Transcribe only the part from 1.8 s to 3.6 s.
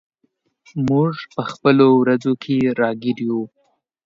ورځو کې راګیر یو.